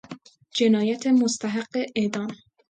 جنایت 0.51 1.07
مستحق 1.07 1.77
اعدام 1.95 2.29